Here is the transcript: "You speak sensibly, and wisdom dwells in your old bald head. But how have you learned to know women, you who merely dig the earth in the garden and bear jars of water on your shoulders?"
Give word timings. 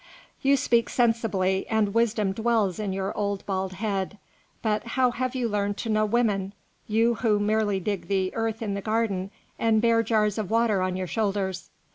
"You 0.41 0.57
speak 0.57 0.89
sensibly, 0.89 1.67
and 1.69 1.93
wisdom 1.93 2.31
dwells 2.31 2.79
in 2.79 2.91
your 2.91 3.15
old 3.15 3.45
bald 3.45 3.73
head. 3.73 4.17
But 4.63 4.83
how 4.97 5.11
have 5.11 5.35
you 5.35 5.47
learned 5.47 5.77
to 5.77 5.89
know 5.89 6.07
women, 6.07 6.53
you 6.87 7.13
who 7.13 7.39
merely 7.39 7.79
dig 7.79 8.07
the 8.07 8.33
earth 8.33 8.63
in 8.63 8.73
the 8.73 8.81
garden 8.81 9.29
and 9.59 9.79
bear 9.79 10.01
jars 10.01 10.39
of 10.39 10.49
water 10.49 10.81
on 10.81 10.95
your 10.97 11.05
shoulders?" 11.05 11.69